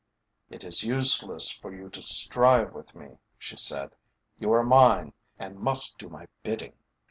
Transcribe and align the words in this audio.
"It 0.49 0.63
is 0.63 0.83
useless 0.83 1.51
for 1.51 1.71
you 1.71 1.87
to 1.91 2.01
strive 2.01 2.73
with 2.73 2.95
me," 2.95 3.19
she 3.37 3.55
said; 3.55 3.91
"you 4.39 4.51
are 4.51 4.63
mine, 4.63 5.13
and 5.37 5.59
must 5.59 5.99
do 5.99 6.09
my 6.09 6.27
bidding." 6.41 6.73